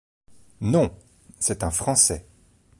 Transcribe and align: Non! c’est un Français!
Non! 0.61 0.97
c’est 1.37 1.61
un 1.63 1.69
Français! 1.69 2.25